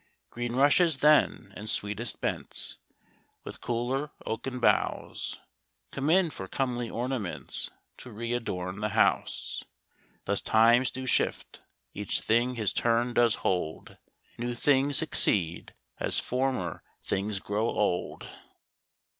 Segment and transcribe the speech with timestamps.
[0.31, 2.77] Green rushes then, and sweetest bents,
[3.43, 5.37] With cooler oaken boughs,
[5.91, 9.63] Come in for comely ornaments, To re adorn the house.
[10.25, 11.61] Thus times do shift;
[11.93, 13.97] each thing his turn does hold;
[14.39, 18.27] New things succeed, as former things grow old.